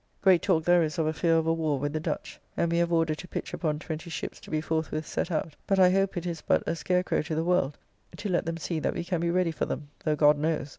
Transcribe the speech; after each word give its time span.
Great 0.23 0.41
talk 0.41 0.65
there 0.65 0.81
is 0.81 0.97
of 0.97 1.05
a 1.05 1.13
fear 1.13 1.35
of 1.37 1.45
a 1.45 1.53
war 1.53 1.77
with 1.77 1.93
the 1.93 1.99
Dutch; 1.99 2.39
and 2.57 2.71
we 2.71 2.79
have 2.79 2.91
order 2.91 3.13
to 3.13 3.27
pitch 3.27 3.53
upon 3.53 3.77
twenty 3.77 4.09
ships 4.09 4.39
to 4.39 4.49
be 4.49 4.59
forthwith 4.59 5.05
set 5.05 5.29
out; 5.29 5.53
but 5.67 5.77
I 5.77 5.91
hope 5.91 6.17
it 6.17 6.25
is 6.25 6.41
but 6.41 6.67
a 6.67 6.75
scarecrow 6.75 7.21
to 7.21 7.35
the 7.35 7.43
world, 7.43 7.77
to 8.17 8.27
let 8.27 8.47
them 8.47 8.57
see 8.57 8.79
that 8.79 8.95
we 8.95 9.03
can 9.03 9.21
be 9.21 9.29
ready 9.29 9.51
for 9.51 9.67
them; 9.67 9.89
though, 10.03 10.15
God 10.15 10.39
knows! 10.39 10.69